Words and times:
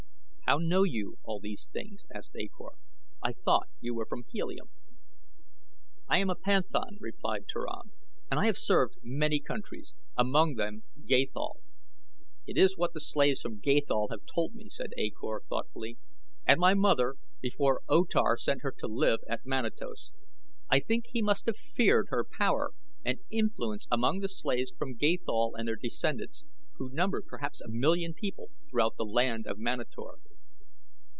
"How 0.51 0.57
know 0.57 0.83
you 0.83 1.17
all 1.23 1.39
these 1.39 1.69
things?" 1.71 2.03
asked 2.13 2.35
A 2.35 2.45
Kor. 2.49 2.73
"I 3.23 3.31
thought 3.31 3.69
you 3.79 3.95
were 3.95 4.05
from 4.05 4.25
Helium." 4.29 4.69
"I 6.09 6.17
am 6.17 6.29
a 6.29 6.35
panthan," 6.35 6.97
replied 6.99 7.47
Turan, 7.47 7.93
"and 8.29 8.37
I 8.37 8.47
have 8.47 8.57
served 8.57 8.95
many 9.01 9.39
countries, 9.39 9.93
among 10.17 10.55
them 10.55 10.83
Gathol." 11.05 11.61
"It 12.45 12.57
is 12.57 12.75
what 12.77 12.91
the 12.93 12.99
slaves 12.99 13.39
from 13.39 13.61
Gathol 13.61 14.09
have 14.09 14.25
told 14.25 14.53
me," 14.53 14.67
said 14.67 14.91
A 14.97 15.11
Kor, 15.11 15.41
thoughtfully, 15.47 15.97
"and 16.45 16.59
my 16.59 16.73
mother, 16.73 17.15
before 17.39 17.81
O 17.87 18.03
Tar 18.03 18.35
sent 18.35 18.61
her 18.61 18.73
to 18.77 18.87
live 18.89 19.21
at 19.29 19.45
Manatos. 19.45 20.11
I 20.69 20.81
think 20.81 21.05
he 21.07 21.21
must 21.21 21.45
have 21.45 21.55
feared 21.55 22.07
her 22.09 22.25
power 22.29 22.71
and 23.05 23.19
influence 23.29 23.87
among 23.89 24.19
the 24.19 24.27
slaves 24.27 24.73
from 24.77 24.95
Gathol 24.97 25.55
and 25.55 25.65
their 25.65 25.77
descendants, 25.77 26.43
who 26.73 26.89
number 26.89 27.21
perhaps 27.25 27.61
a 27.61 27.69
million 27.69 28.13
people 28.13 28.49
throughout 28.69 28.97
the 28.97 29.05
land 29.05 29.47
of 29.47 29.57
Manator." 29.57 30.17